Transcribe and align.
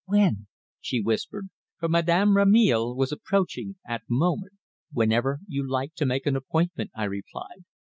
"When?" 0.07 0.47
she 0.79 0.99
whispered, 0.99 1.49
for 1.77 1.87
Madame 1.87 2.35
Rameil 2.35 2.95
was 2.95 3.11
approaching 3.11 3.75
at 3.87 4.01
the 4.09 4.15
moment. 4.15 4.53
"Whenever 4.91 5.41
you 5.47 5.63
like 5.69 5.93
to 5.97 6.07
make 6.07 6.25
an 6.25 6.35
appointment," 6.35 6.89
I 6.95 7.03
replied. 7.03 7.65